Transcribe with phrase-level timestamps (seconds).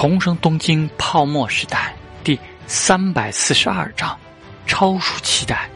[0.00, 4.18] 重生东京泡沫时代第三百四十二章，
[4.66, 5.68] 超出期待。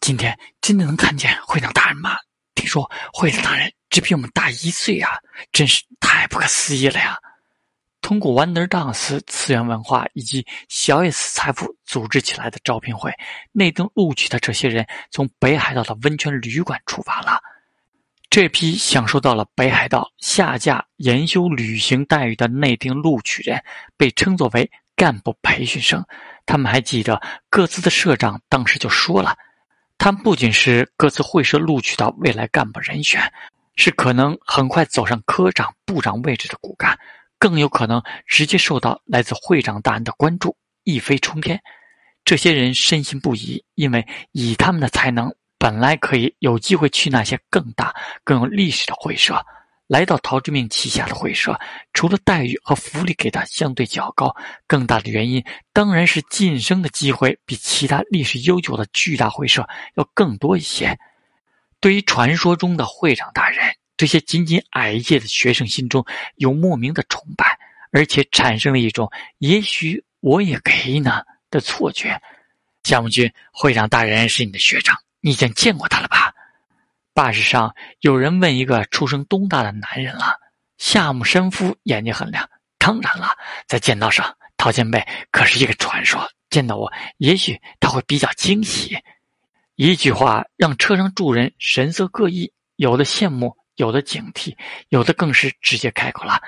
[0.00, 2.16] 今天真的能看见会长大人吗？
[2.56, 5.12] 听说会长大人只比我们大一岁啊，
[5.52, 7.16] 真是太不可思议了呀！
[8.06, 13.12] 通过 Wonder Dance 次元文化以及小 S 财富组织起来的招聘会，
[13.50, 17.40] 内定录取的这些人从北海道的温泉旅馆出发了。
[18.30, 23.60] 这批享受到了北海道下架研修旅行待遇的内定录取人，
[23.96, 26.00] 被称作为干部培训生。
[26.46, 27.20] 他们还记得
[27.50, 29.36] 各自的社长当时就说了，
[29.98, 33.20] 他们不仅是各自会社录取的未来干部人选，
[33.74, 36.96] 是可能很快走上科长、部长位置的骨干。
[37.38, 41.60] 更有可能直接受到来自会长大人的关注，一飞冲天。
[42.24, 49.44] 这些人深信不疑，因为以他们的才能，本来可以有机会去那些更大、更有历史的会社。
[49.86, 51.56] 来到陶之命旗下的会社，
[51.92, 54.34] 除了待遇和福利给的相对较高，
[54.66, 59.64] 更大的原因当然是晋升的机会比其他历史悠久的巨大会社
[59.94, 60.98] 要更多一些。
[61.78, 63.62] 对于传说中的会长大人。
[63.96, 66.04] 这些仅仅矮一届的学生心中
[66.36, 67.58] 有莫名的崇拜，
[67.92, 72.20] 而且产生了一种“也许我也可以呢”的错觉。
[72.84, 76.32] 夏木君，会长大人是你的学长，你已经见过他了吧？
[77.14, 80.38] 巴士上有人问一个出生东大的男人了。
[80.76, 82.48] 夏目山夫眼睛很亮，
[82.78, 83.30] 当然了，
[83.66, 86.30] 在剑道上，陶前辈可是一个传说。
[86.50, 88.96] 见到我，也许他会比较惊喜。
[89.74, 93.56] 一句话让车上众人神色各异，有的羡慕。
[93.76, 94.54] 有的警惕，
[94.88, 96.40] 有的更是直接开口了。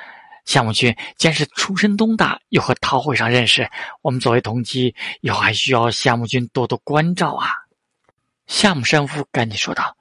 [0.45, 3.69] 夏木君既然是出身东大，又和陶会上认识，
[4.01, 7.49] 我们作为同期，以后还需要夏木君多多关照啊。
[8.47, 9.95] 夏目山夫赶紧说道：“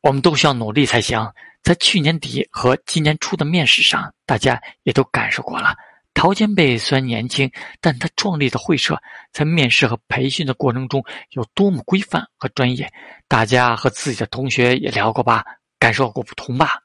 [0.00, 1.30] 我们都需要努力才行。
[1.62, 5.74] 在去年底和今年初的面试上，大家也都感受过了。
[6.14, 8.98] 陶前辈虽然年轻，但他创立的会社
[9.32, 12.90] 在面试和培训的过程中有多么规范和专业，
[13.28, 15.44] 大家和自己的同学也聊过吧。”
[15.84, 16.80] 感受过不同吧？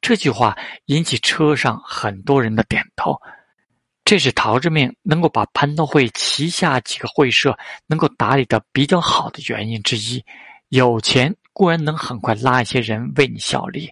[0.00, 3.16] 这句话引起车上很多人的点头。
[4.04, 7.56] 这是陶志命能够把蟠桃会旗下几个会社
[7.86, 10.24] 能够打理的比较好的原因之一。
[10.70, 13.88] 有钱固然能很快拉一些人为你效力，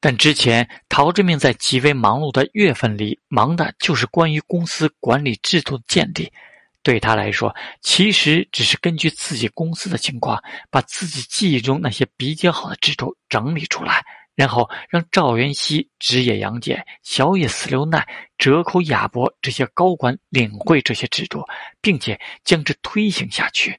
[0.00, 6.32] 但之前陶志命在极为忙碌的月份里，忙的就是关于公司管理制度的建立。
[6.82, 14.02] 对他来说，其实只是根据自己公司的情况，把自己记忆中那些比较好的制度整理出来，
[14.34, 18.06] 然后让赵元熙、直野杨介、小野四流奈、
[18.38, 21.44] 折口亚博这些高管领会这些制度，
[21.82, 23.78] 并且将之推行下去。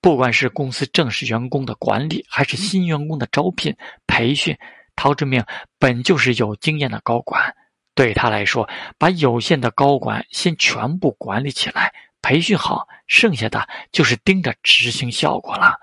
[0.00, 3.74] 不管是公司正式员工的管理，还是新员工的招聘、
[4.06, 4.58] 培训，
[4.96, 5.42] 陶之命
[5.78, 7.54] 本就是有经验的高管，
[7.94, 11.94] 对他来说，把有限的高管先全部管理起来。
[12.22, 15.74] 培训好，剩下的就是盯着执行效果了。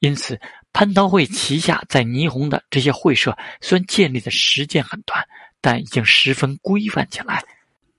[0.00, 0.40] 因此，
[0.72, 5.24] 蟠桃会旗下在霓虹的这些会社，虽然建立的时间很短，
[5.60, 7.40] 但已经十分规范起来。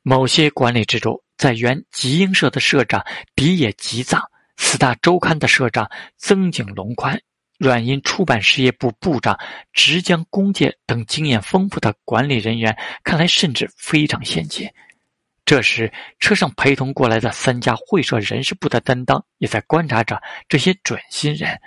[0.02, 3.06] 某些管理制度，在原集英社的社长
[3.36, 4.22] 底野吉藏、
[4.58, 7.18] 四大周刊的社长增井龙宽、
[7.58, 9.40] 软银出版事业部部长
[9.72, 14.70] 直江公介等经验丰富的管理人员看来，甚至非常先进。
[15.46, 21.60] 这时，车上陪同过来的三家会社人事部的担当也在观察着这些准新人。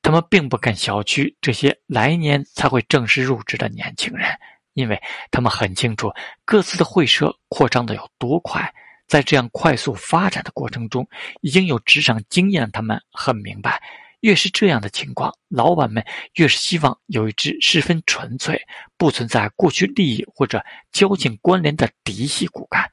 [0.00, 4.30] 他们并不敢小觑这些来年才会正式入职的年轻人，
[4.74, 5.00] 因为
[5.32, 6.12] 他们很清楚
[6.44, 8.72] 各自的会社扩张的有多快。
[9.08, 11.08] 在这样快速发展的过程中，
[11.40, 13.82] 已经有职场经验的他们很明白，
[14.20, 16.04] 越是这样的情况，老板们
[16.34, 18.60] 越是希望有一支十分纯粹、
[18.96, 22.88] 不存在过去利益或者交情关联的嫡系骨干。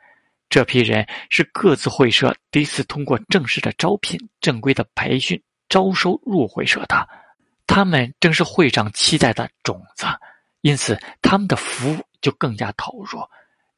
[0.54, 7.10] 这批人是各自会社第一次通过正式的招聘、正规的培训招收入会社的，
[7.66, 10.06] 他们正是会长期待的种子，
[10.62, 13.20] 因此他们的服务就更加投入。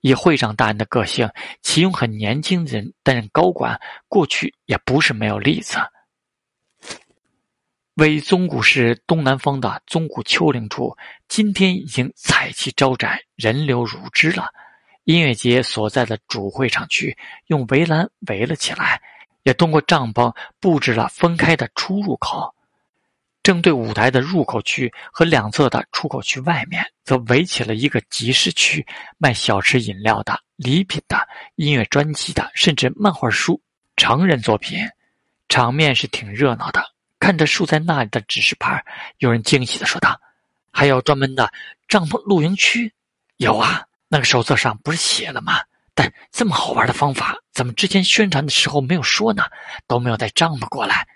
[0.02, 1.30] 以会长大人的个性，
[1.62, 3.80] 启用很年轻人担任高管，
[4.10, 5.78] 过去也不是没有例子。
[7.94, 10.94] 为宗谷市东南方的宗谷丘陵处，
[11.30, 14.50] 今天已经彩旗招展，人流如织了。
[15.06, 17.16] 音乐节所在的主会场区
[17.48, 19.02] 用围栏围了起来，
[19.44, 22.54] 也通过帐篷布置了分开的出入口。
[23.44, 28.84] 正对舞台的入口区和两侧的出口区外面，则围起了一个集市区，
[29.20, 31.16] 卖小吃、饮料的、礼品的、
[31.54, 33.62] 音乐专辑的，甚至漫画书、
[33.96, 34.80] 成人作品。
[35.48, 36.84] 场面是挺热闹的。
[37.20, 38.84] 看着竖在那里的指示牌，
[39.20, 40.20] 有人惊喜的说道
[40.74, 41.54] ：“还有专门的
[41.88, 42.92] 帐篷露营区？
[43.38, 45.60] 有啊，那个手册上不是写了吗？
[45.94, 49.46] 但这么好玩的方法，怎么之前宣传的时候没有说呢？
[49.88, 51.08] 都没有带帐篷过来。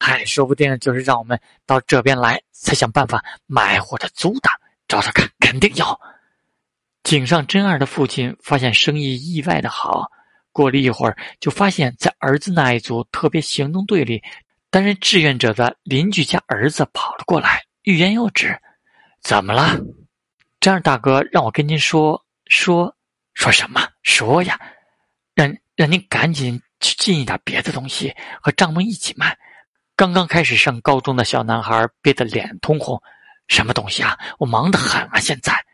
[0.00, 4.50] 嗨，说不定就是让我们到这边来，才想办法买或者租的。
[4.88, 6.00] 找找看，肯定有。”
[7.04, 10.10] 井上真二的父亲发现生意意外的好，
[10.52, 14.22] 过了一会儿，就发现，在儿子那一组特别行动队里。
[14.70, 18.58] 担任志愿者的邻居家儿子跑了过来，欲言又止。
[19.22, 19.78] 怎么了？
[20.60, 22.23] 张二大哥让我跟您说
[22.54, 22.96] 说
[23.34, 23.84] 说什么？
[24.04, 24.58] 说呀，
[25.34, 29.36] 让让您赶紧去进一点别的东西，和帐篷一起卖。
[29.96, 33.02] 刚刚开始上高中的小男孩憋得脸通红。
[33.48, 34.16] 什么东西啊？
[34.38, 35.18] 我忙得很啊！
[35.18, 35.66] 现在，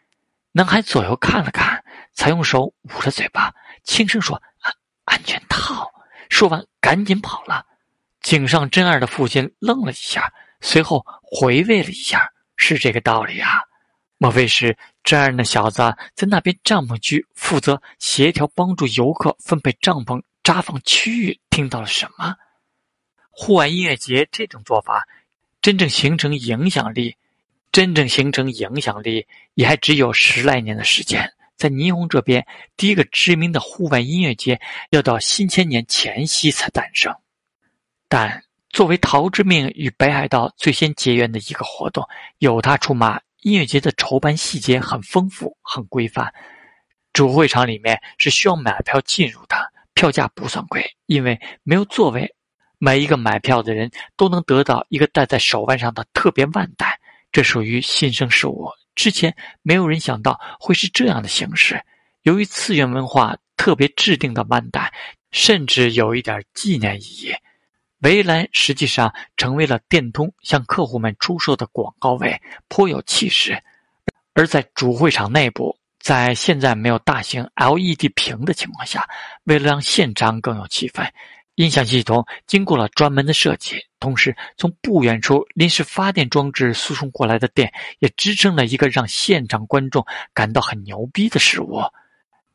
[0.53, 1.85] 男孩左右看了看，
[2.15, 3.55] 才用手捂着嘴巴，
[3.85, 4.73] 轻声说：“安
[5.05, 5.93] 安全套。”
[6.31, 7.65] 说完，赶紧跑了。
[8.23, 10.33] 井上真二的父亲愣了一下，
[10.63, 13.61] 随后回味了一下，是这个道理啊？
[14.19, 15.79] 莫非是真二那小子
[16.15, 21.41] 在那边帐篷区负责协调，帮助游客分配帐篷扎放区域？
[21.51, 22.35] 听到了什么？
[23.31, 25.07] 户外音乐节这种做法，
[25.63, 27.17] 真正形成影响力，
[27.73, 31.33] 真正形成影响力也还只有十来年的时间。
[31.57, 32.47] 在霓虹这边，
[32.77, 34.61] 第一个知名的户外音乐节
[34.91, 37.15] 要到新千年前夕才诞生。
[38.09, 42.07] 但作为陶之命与北海道最先结缘的一个活动，
[42.39, 46.33] 有他出马，音乐节的筹办细节很丰富、很规范。
[47.13, 49.57] 主会场里面是需要买票进入的，
[49.95, 52.35] 票价不算贵，因为没有座位，
[52.79, 57.01] 每一个买票的人都能得到一个戴在手腕上的特别腕带，
[57.33, 61.83] 这属于新生事物，之前没有人想到会是这样的形式。
[62.23, 64.93] 由于次元文化特别制定的腕带，
[65.33, 67.35] 甚至有一点纪念意义。
[68.01, 73.63] 围栏实际上成为了电通向客户们出售的广告位，颇有气势。
[74.33, 79.07] 而在主会场内部，在现在没有大型 LED 屏的情况下，
[79.45, 81.07] 为了让现场更有气氛，
[81.57, 83.77] 音响系统经过了专门的设计。
[83.99, 91.83] 同时，从不远处临时发电装置输送过来的电，也支撑了一个让现场观众感到很牛逼的事物。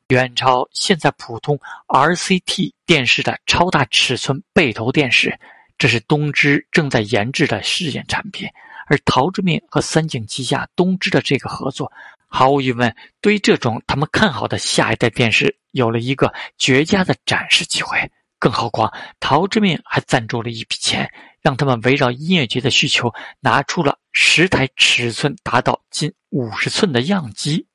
[0.10, 5.36] 远超现在普通 RCT 电视的超大尺寸背投电视，
[5.80, 8.48] 这是东芝正在研制的试验产品。
[8.88, 11.92] 而陶之命和三井旗下东芝的这个合作，
[12.28, 17.98] 毫无疑问，对于这种他们看好的下一代电视，有了一个绝佳的展示机会。
[18.38, 21.12] 更何况，陶之命还赞助了一笔钱，
[21.42, 27.66] 让他们围绕音乐节的需求，拿出了十台尺寸达到近五十寸的样机。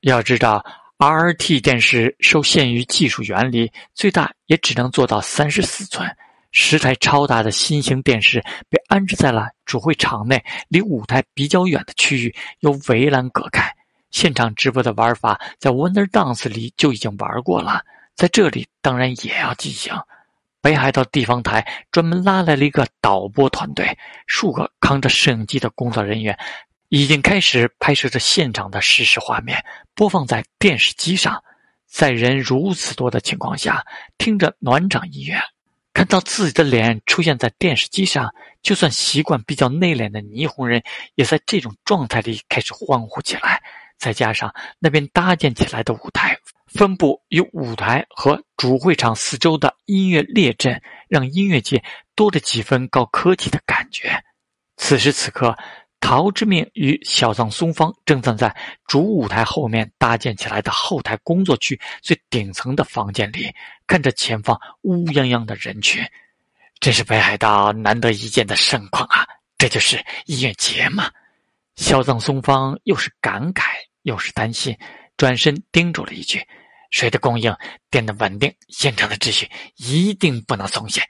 [0.00, 0.64] 要知道。
[1.00, 6.06] RRT 电视受限于技术原理，最大也只能做到三十四寸。
[6.52, 13.74] 十台超大的新型电视被安置在了主会场内，离舞台比较远的区域，由围栏隔开。
[14.10, 17.82] 现场直播的玩法在 Wonder Dance 里就已经玩过了，
[18.14, 19.94] 在这里当然也要进行。
[20.60, 23.96] 北海道地方台专门拉来了一个导播团队，
[24.26, 26.38] 数个扛着摄影机的工作人员。
[26.90, 29.64] 已经开始拍摄着现场的实时画面，
[29.94, 31.42] 播放在电视机上。
[31.86, 33.84] 在人如此多的情况下，
[34.18, 35.40] 听着暖场音乐，
[35.94, 40.82] 看到自己的脸出现在电视机上，就算习惯比较内敛的霓虹人，
[41.14, 43.62] 也在这种状态里开始欢呼起来。
[43.96, 51.84] 再加上那边搭建起来的舞台分布与舞台和主会场四周的音乐列阵，让音乐界
[52.16, 54.20] 多了几分高科技的感觉。
[54.76, 55.56] 此时此刻。
[56.00, 58.54] 陶之命与小藏松方正站在
[58.86, 63.54] 主舞台后面搭建起来的后台工作区最顶层的房间里，
[63.86, 66.02] 看着前方乌泱泱的人群，
[66.80, 69.26] 真是北海道难得一见的盛况啊！
[69.58, 71.10] 这就是音乐节嘛！
[71.76, 73.64] 小藏松方又是感慨
[74.02, 74.76] 又是担心，
[75.16, 76.42] 转身叮嘱了一句
[76.90, 77.54] ：“水的供应，
[77.90, 81.02] 电的稳定，现场的秩序一定不能松懈。”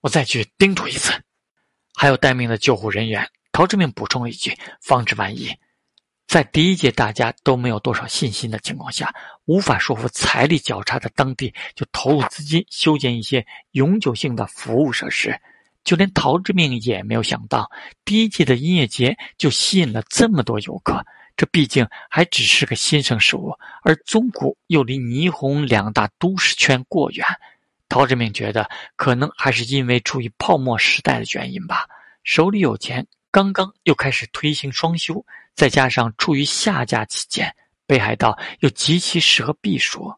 [0.00, 1.12] 我再去叮嘱一次。
[1.94, 3.28] 还有待命的救护人员。
[3.58, 5.52] 陶志明补充一句，防止万一。
[6.28, 9.12] 在第一届大家都没有多少信心的情况下，
[9.46, 15.36] 无法说服财力较差的当地，就投入资金修建一些永久性的服务设施。
[15.82, 17.68] 就连陶志明也没有想到，
[18.04, 21.04] 第一届的音乐节就吸引了这么多游客。
[21.36, 27.26] 这毕竟还只是个新生事物，而宗谷又离霓虹两大都市圈过远。
[27.88, 31.88] 陶志明觉得，可能还是因为处于泡沫时代的原因吧，
[32.22, 33.04] 手里有钱。
[33.38, 37.54] 刚刚又开始推行双休，再加上处于夏假期间，
[37.86, 40.12] 北海道又极其适合避暑。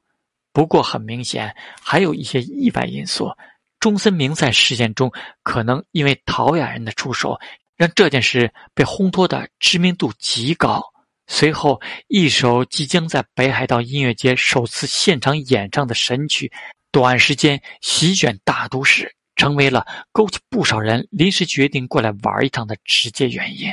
[0.54, 3.30] 不过很明显，还有一些意外因素。
[3.78, 5.12] 中森明在事件中，
[5.42, 7.38] 可能因为陶雅人的出手，
[7.76, 10.82] 让这件事被烘托的知名度极高。
[11.26, 16.50] 随后，一首即将在北海道音乐节首次现场演唱的神曲，
[16.90, 23.72] 短时间席卷大都市，成为了勾起不少人临时决定过来玩一趟的直接原因。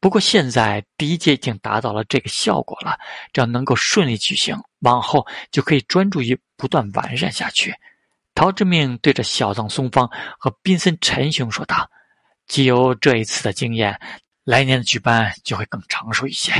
[0.00, 2.98] 不过，现在第一届已经达到了这个效果了，
[3.32, 7.74] 只要能够顺利举行，往后就可以专注于不断完善下去。
[8.34, 11.90] 陶之命对着小藏松方和滨森陈雄说道
[12.46, 13.98] ：“既有这一次的经验，
[14.44, 16.52] 来年的举办就会更成熟一些。”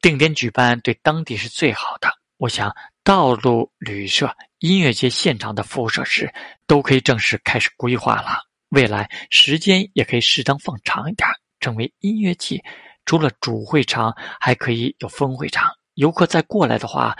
[0.00, 2.08] 定点举办对当地是最好的。
[2.38, 2.74] 我想，
[3.04, 6.32] 道路、旅社、音乐节现场的服务设施
[6.66, 8.38] 都可以正式开始规划了。
[8.68, 11.26] 未来时间也可以适当放长一点，
[11.60, 12.62] 成为音乐季。
[13.06, 15.70] 除了主会场，还可以有分会场。
[15.94, 17.16] 游客再过来的话，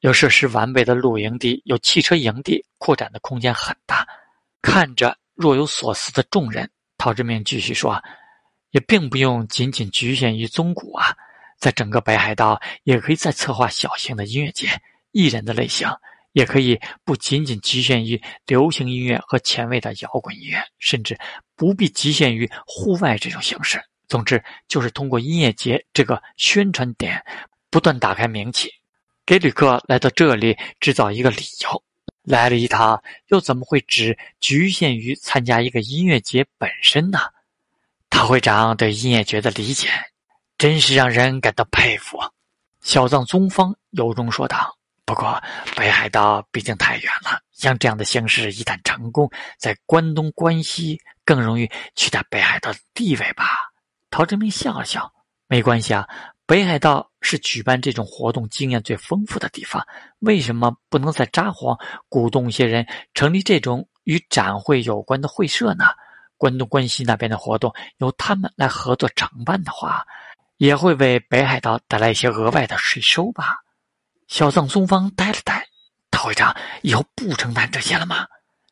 [0.00, 4.06] 有设施完备的露营地，有汽车营地，扩展的空间很大。
[4.62, 8.00] 看着若有所思的众人，陶志明继续说
[8.70, 11.14] ：“也并不用仅仅局限于宗谷啊。”
[11.58, 14.68] 在整个北海道，也可以再策划小型的音乐节，
[15.10, 15.88] 艺人的类型
[16.34, 21.16] 也可以不仅仅局限于流行音乐和前卫的摇滚音乐，甚至
[21.54, 23.80] 不必局限于户外这种形式。
[24.08, 27.24] 总之，就是通过音乐节这个宣传点，
[27.70, 28.68] 不断打开名气，
[29.24, 31.82] 给旅客来到这里制造一个理由。
[32.22, 37.18] 来了一趟，又怎么会只局限于参加一个音乐节本身呢？
[38.10, 39.88] 陶会长对音乐节的理解。
[40.56, 42.18] 真是让人感到佩服，
[42.80, 44.78] 小藏宗方由衷说道。
[45.06, 45.42] 不过
[45.76, 53.44] 北海道毕竟太远了，像这样的形式一旦成功，在关东、关西更容易取代北海道的地位吧？
[54.10, 55.12] 陶志明笑了笑，
[55.46, 56.08] 没关系啊。
[56.46, 59.86] 北海道是举办这种活动经验最丰富的地方，
[60.20, 65.86] 为什么不能在札幌鼓动一些人成立这种与展会有关的会社呢？
[66.36, 70.04] 关东、关西那边的活动由他们来合作承办的话。
[70.56, 73.63] 也会为北海道带来一些额外的税收吧？
[74.28, 75.66] 小藏松方呆了呆，
[76.10, 78.26] 大会长以后不承担这些了吗？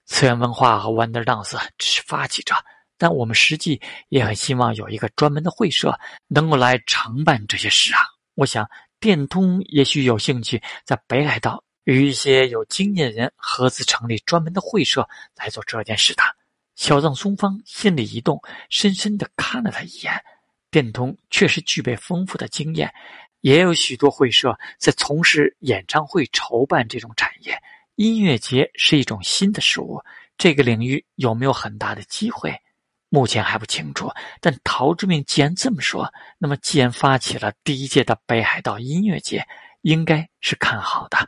[0.07, 2.55] 次元文化和 Wonder Dance 只是发起者，
[2.99, 8.01] 但我们实际也很希望有一个专门的会社能够来承办这些事啊。
[8.35, 8.69] 我想
[8.99, 16.23] 电通也许有兴趣在北海道与一些有经验的人合资成立专门的会社来做这件事的。
[16.75, 18.41] 小藏松方心里一动，
[18.71, 20.13] 深深的看了他一眼。
[20.71, 22.93] 电通确实具备丰富的经验，
[23.43, 27.57] 也有许多会社在从事演唱会筹办这种产业。
[27.97, 30.03] 音乐节是一种新的事物，
[30.39, 32.59] 这个领域有没有很大的机会，
[33.11, 34.11] 目前还不清楚。
[34.41, 39.47] 但陶之明既然这么说，那么既然发起了第一届的北海道音乐节，
[39.83, 41.19] 应该是看好的。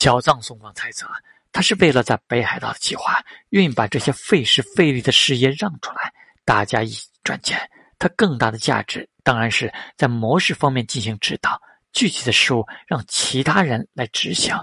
[0.00, 1.06] 小藏松方猜测，
[1.52, 6.12] 他是为了在北海道的计划，愿意把这些费时费力的事业让出来，
[6.44, 7.58] 大家一起赚钱。
[7.98, 11.60] 它更大的价值当然是在模式方面进行指导，
[11.92, 14.54] 具体的事务让其他人来执行。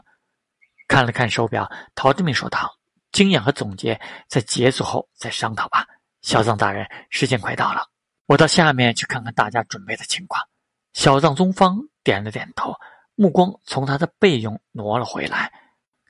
[0.87, 2.77] 看了看手表，陶志明说道
[3.11, 5.85] ：“经验和总结在结束后再商讨吧。”
[6.21, 7.87] 小藏大人，时间快到了，
[8.27, 10.41] 我到下面去看看大家准备的情况。
[10.93, 12.75] 小藏宗方点了点头，
[13.15, 15.51] 目光从他的背影挪了回来，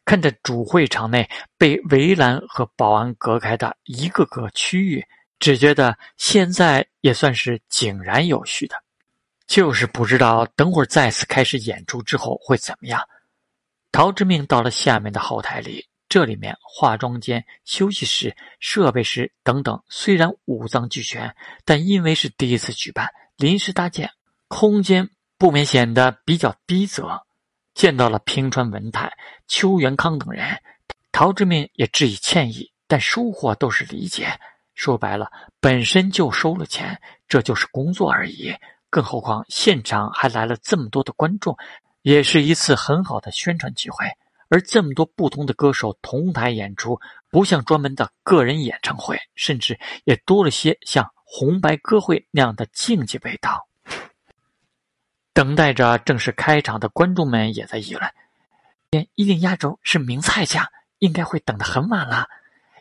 [0.04, 5.06] 看着主会场内被围栏和保安隔开的一个个区域。
[5.42, 8.76] 只觉得现在也算是井然有序的，
[9.48, 13.02] 就是不知道等会儿再次开始演出之后会怎么样。
[13.92, 24.12] 陶之命到了下面的后台里，这里面化妆间、休息室、设备室等等，虽然五脏俱全，但因为是第一次举办，临时搭建，
[24.48, 27.20] 空间不免显得比较逼仄。
[27.74, 29.12] 见到了平川文太、
[29.48, 30.62] 邱元康等人，
[31.12, 34.40] 陶之命也致以歉意，但收获都是理解。
[34.82, 38.52] 说白了，本身就收了钱，这就是工作而已。
[38.90, 41.56] 更何况现场还来了这么多的观众，
[42.02, 44.08] 也是一次很好的宣传机会。
[44.50, 53.68] 而这么多不同的歌手同台演出，不像专门的个人演唱会，甚至也多了些像红白歌会那样的竞技味道。
[55.32, 58.12] 等待着正式开场的观众们也在议论
[59.14, 60.66] ：“一定压轴是名菜奖，
[60.98, 62.26] 应该会等得很晚了。”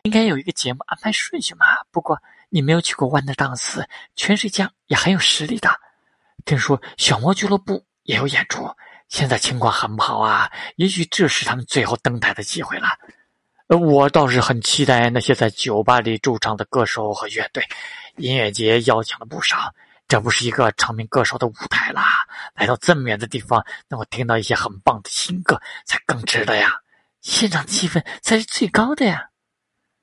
[0.03, 1.65] 应该有一个节目安排顺序嘛？
[1.91, 5.69] 不过你没有去过万德当斯，泉水酱也很有实力的。
[6.43, 8.67] 听说小猫俱乐部也有演出，
[9.09, 10.51] 现在情况很不好啊。
[10.75, 12.87] 也许这是他们最后登台的机会了。
[13.67, 17.63] 呃，我倒是很期待那些在酒吧里驻唱的歌手和乐队。
[18.17, 19.71] 音乐节邀请了不少，
[20.07, 22.25] 这不是一个成名歌手的舞台啦。
[22.55, 26.73] 来到这么远的地方，能够听到一些很棒的新歌，才更值得呀。
[27.21, 29.27] 现场气氛才是最高的呀。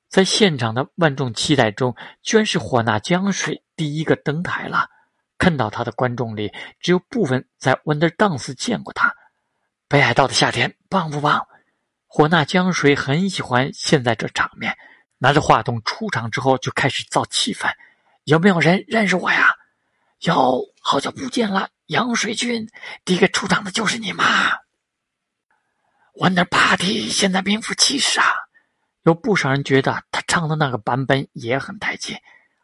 [0.09, 4.89] 在现场的万众期待中，居然是火纳江水第一个登台了。
[5.37, 6.51] 看到他的观众里，
[6.81, 9.15] 只有部分在 Wonder Dance 见过他。
[9.87, 11.47] 北海道的夏天棒不棒？
[12.07, 14.75] 火纳江水很喜欢现在这场面，
[15.19, 17.71] 拿着话筒出场之后就开始造气氛。
[18.23, 19.53] 有没有人认识我呀？
[20.21, 22.67] 有，好久不见了，杨水军。
[23.05, 24.25] 第一个出场的就是你嘛。
[26.15, 28.25] Wonder Party 现在名副其实啊。
[29.03, 32.17] 有不少人觉得他唱的那个版本也很带劲。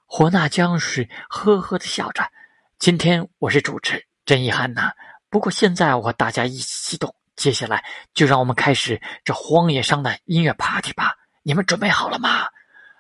[0.06, 2.30] 火纳江水呵呵的笑着
[2.78, 4.92] ：“今天我是主持，真遗憾呐。
[5.30, 11.16] 不过现在我和大家一起激动，接下来就让我们开始这荒野上的音乐 party 吧。
[11.42, 12.48] 你们准备好了吗？”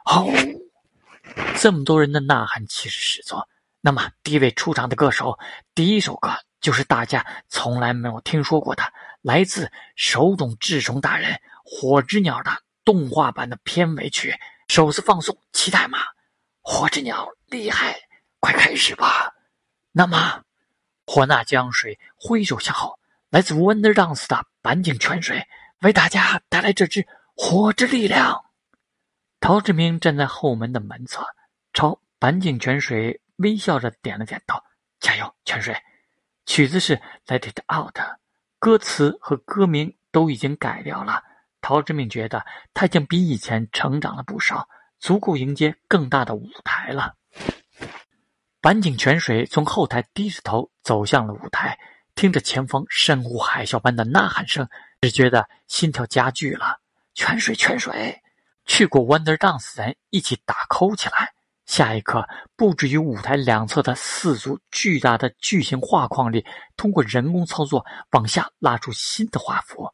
[0.05, 0.31] 哦，
[1.57, 3.35] 这么多人的呐喊气势十足。
[3.81, 5.37] 那么第一位出场的歌手，
[5.73, 8.83] 第一首歌就是大家从来没有听说过的，
[9.21, 12.51] 来自手冢治虫大人《火之鸟》的。
[12.85, 14.39] 动画版的片尾曲，
[14.69, 15.97] 首次放送，期待吗？
[16.61, 17.99] 火之鸟厉害，
[18.39, 19.33] 快开始吧！
[19.91, 20.43] 那么，
[21.05, 22.99] 火纳江水挥手向后，
[23.29, 25.47] 来自 Wonder Dance 的板井泉水
[25.81, 28.45] 为大家带来这支火之力量。
[29.39, 31.25] 陶志明站在后门的门侧，
[31.73, 34.59] 朝板井泉水微笑着点了点头
[34.99, 35.75] ：“加油，泉水！”
[36.45, 37.95] 曲子是《Let It Out》，
[38.59, 41.23] 歌词和歌名都已经改掉了。
[41.65, 42.45] 陶之明觉得
[42.75, 44.69] 他已经比以前成长了不少，
[44.99, 47.15] 足够迎接更大的舞台了。
[48.61, 51.79] 板井泉水从后台低着头走向了舞台，
[52.13, 54.69] 听着前方山呼海啸般的呐喊声，
[55.01, 56.79] 只觉得心跳加剧了。
[57.15, 58.21] 泉水，泉水！
[58.67, 61.33] 去过 Wonder Dance 人一起打 call 起来。
[61.65, 66.45] 下一刻，布置于舞台两侧的四组巨大的巨型画框里，
[66.77, 69.91] 通过人工操作往下拉出新的画幅。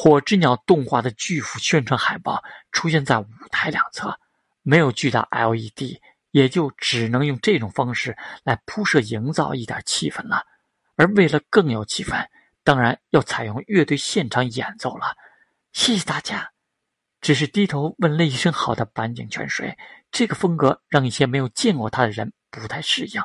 [0.00, 2.40] 火之鸟动画的巨幅宣传海报
[2.70, 4.16] 出现在舞台两侧，
[4.62, 5.98] 没有巨大 LED，
[6.30, 10.46] 也就只能用这种方式来铺设、营造一点气氛了。
[10.94, 12.24] 而为了更有气氛，
[12.62, 15.16] 当然要采用乐队现场演奏了。
[15.72, 16.52] 谢谢大家。
[17.20, 19.76] 只是低头问了一声“好的”，板井泉水
[20.12, 23.20] 这个风格让一些没有见过他的人不太适应。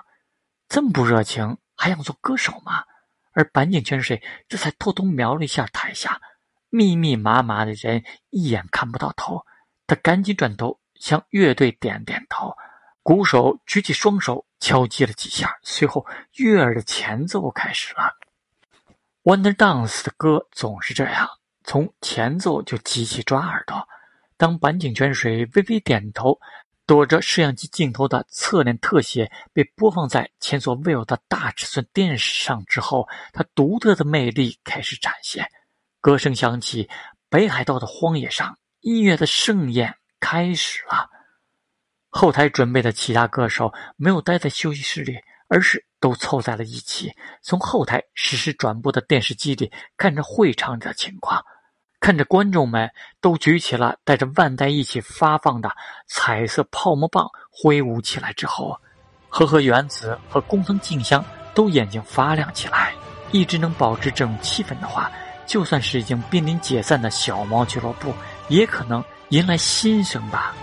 [0.68, 2.84] 这么不热情，还想做歌手吗？
[3.34, 6.20] 而板井泉水这才偷偷瞄了一下台下。
[6.76, 9.46] 密密麻麻的人一眼看不到头，
[9.86, 12.52] 他赶紧转头向乐队点点头。
[13.04, 16.04] 鼓手举起双手敲击了几下，随后
[16.38, 18.18] 悦耳的前奏开始了。
[19.22, 21.30] Wonder Dance 的歌总是这样，
[21.64, 23.88] 从前奏就极其抓耳朵。
[24.36, 26.40] 当板井泉水微微点头，
[26.88, 35.48] 躲着摄像机镜头的侧脸特写被播放在前所未有的大尺寸电视上之后，他独特的魅力开始展现。
[36.04, 36.90] 歌声响起，
[37.30, 41.10] 北海道的荒野上，音乐的盛宴开始了。
[42.10, 51.42] 后台准备的其他歌手没有待在休息室里，而是都凑在了一起，从后台实时转播的电视机里看着会场的情况，
[52.02, 55.72] 看着观众们都举起了带着万代一起发放的
[56.06, 58.78] 彩色泡沫棒挥舞起来之后，
[59.30, 62.94] 和和原子和工藤静香都眼睛发亮起来。
[63.32, 65.10] 一直能保持这种气氛的话。
[65.46, 68.14] 就算是已经濒临解散的小猫俱乐部，
[68.48, 70.54] 也可能迎来新生吧。